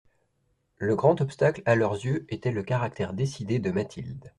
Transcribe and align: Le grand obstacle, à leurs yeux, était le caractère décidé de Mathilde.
Le 0.79 0.95
grand 0.95 1.21
obstacle, 1.21 1.61
à 1.67 1.75
leurs 1.75 1.93
yeux, 1.93 2.25
était 2.29 2.49
le 2.51 2.63
caractère 2.63 3.13
décidé 3.13 3.59
de 3.59 3.69
Mathilde. 3.69 4.29